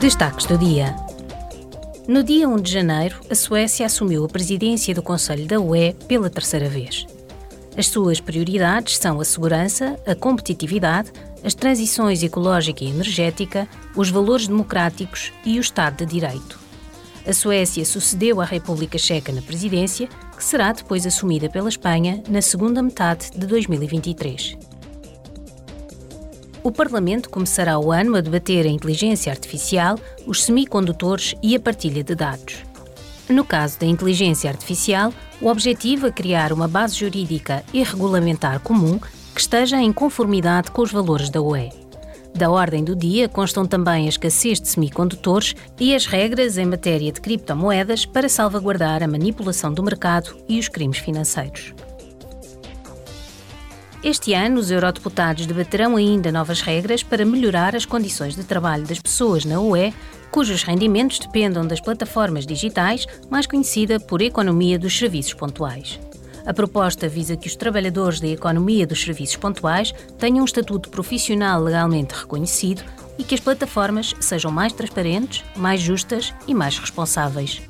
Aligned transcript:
Destaques 0.00 0.46
do 0.46 0.56
dia. 0.56 0.94
No 2.06 2.22
dia 2.22 2.48
1 2.48 2.60
de 2.60 2.70
janeiro, 2.70 3.18
a 3.28 3.34
Suécia 3.34 3.84
assumiu 3.84 4.24
a 4.24 4.28
presidência 4.28 4.94
do 4.94 5.02
Conselho 5.02 5.44
da 5.44 5.58
UE 5.58 5.92
pela 6.06 6.30
terceira 6.30 6.68
vez. 6.68 7.04
As 7.76 7.88
suas 7.88 8.20
prioridades 8.20 8.96
são 8.96 9.20
a 9.20 9.24
segurança, 9.24 9.98
a 10.06 10.14
competitividade, 10.14 11.10
as 11.42 11.52
transições 11.52 12.22
ecológica 12.22 12.84
e 12.84 12.90
energética, 12.90 13.68
os 13.96 14.08
valores 14.08 14.46
democráticos 14.46 15.32
e 15.44 15.58
o 15.58 15.60
Estado 15.60 16.06
de 16.06 16.12
Direito. 16.12 16.60
A 17.26 17.32
Suécia 17.32 17.84
sucedeu 17.84 18.40
à 18.40 18.44
República 18.44 18.98
Checa 18.98 19.32
na 19.32 19.42
presidência, 19.42 20.08
que 20.36 20.44
será 20.44 20.70
depois 20.70 21.06
assumida 21.06 21.50
pela 21.50 21.68
Espanha 21.68 22.22
na 22.28 22.40
segunda 22.40 22.80
metade 22.80 23.32
de 23.32 23.48
2023. 23.48 24.56
O 26.62 26.72
Parlamento 26.72 27.30
começará 27.30 27.78
o 27.78 27.92
ano 27.92 28.16
a 28.16 28.20
debater 28.20 28.66
a 28.66 28.68
inteligência 28.68 29.30
artificial, 29.30 29.98
os 30.26 30.42
semicondutores 30.42 31.34
e 31.42 31.54
a 31.54 31.60
partilha 31.60 32.02
de 32.02 32.14
dados. 32.14 32.56
No 33.28 33.44
caso 33.44 33.78
da 33.78 33.86
inteligência 33.86 34.50
artificial, 34.50 35.12
o 35.40 35.48
objetivo 35.48 36.06
é 36.06 36.10
criar 36.10 36.52
uma 36.52 36.66
base 36.66 36.96
jurídica 36.96 37.62
e 37.72 37.82
regulamentar 37.82 38.60
comum 38.60 38.98
que 39.34 39.40
esteja 39.40 39.80
em 39.80 39.92
conformidade 39.92 40.70
com 40.70 40.82
os 40.82 40.90
valores 40.90 41.30
da 41.30 41.40
UE. 41.40 41.70
Da 42.34 42.50
ordem 42.50 42.82
do 42.82 42.94
dia 42.94 43.28
constam 43.28 43.64
também 43.64 44.06
a 44.06 44.08
escassez 44.08 44.60
de 44.60 44.68
semicondutores 44.68 45.54
e 45.78 45.94
as 45.94 46.06
regras 46.06 46.58
em 46.58 46.66
matéria 46.66 47.12
de 47.12 47.20
criptomoedas 47.20 48.04
para 48.04 48.28
salvaguardar 48.28 49.02
a 49.02 49.08
manipulação 49.08 49.72
do 49.72 49.82
mercado 49.82 50.36
e 50.48 50.58
os 50.58 50.68
crimes 50.68 50.98
financeiros. 50.98 51.72
Este 54.02 54.32
ano, 54.32 54.60
os 54.60 54.70
eurodeputados 54.70 55.44
debaterão 55.44 55.96
ainda 55.96 56.30
novas 56.30 56.60
regras 56.60 57.02
para 57.02 57.24
melhorar 57.24 57.74
as 57.74 57.84
condições 57.84 58.36
de 58.36 58.44
trabalho 58.44 58.86
das 58.86 59.00
pessoas 59.00 59.44
na 59.44 59.60
UE, 59.60 59.92
cujos 60.30 60.62
rendimentos 60.62 61.18
dependam 61.18 61.66
das 61.66 61.80
plataformas 61.80 62.46
digitais, 62.46 63.06
mais 63.28 63.44
conhecida 63.44 63.98
por 63.98 64.22
economia 64.22 64.78
dos 64.78 64.96
serviços 64.96 65.34
pontuais. 65.34 65.98
A 66.46 66.54
proposta 66.54 67.08
visa 67.08 67.36
que 67.36 67.48
os 67.48 67.56
trabalhadores 67.56 68.20
da 68.20 68.28
economia 68.28 68.86
dos 68.86 69.02
serviços 69.02 69.36
pontuais 69.36 69.92
tenham 70.16 70.42
um 70.42 70.44
estatuto 70.44 70.90
profissional 70.90 71.60
legalmente 71.60 72.14
reconhecido 72.14 72.84
e 73.18 73.24
que 73.24 73.34
as 73.34 73.40
plataformas 73.40 74.14
sejam 74.20 74.52
mais 74.52 74.72
transparentes, 74.72 75.44
mais 75.56 75.80
justas 75.80 76.32
e 76.46 76.54
mais 76.54 76.78
responsáveis. 76.78 77.60